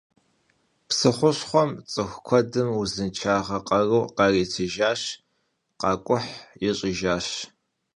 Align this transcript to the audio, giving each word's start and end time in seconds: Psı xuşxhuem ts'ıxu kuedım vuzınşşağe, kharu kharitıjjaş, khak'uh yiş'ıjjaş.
Psı 0.87 1.09
xuşxhuem 1.17 1.71
ts'ıxu 1.89 2.19
kuedım 2.25 2.69
vuzınşşağe, 2.75 3.59
kharu 3.67 4.01
kharitıjjaş, 4.17 5.01
khak'uh 5.79 6.25
yiş'ıjjaş. 6.61 7.27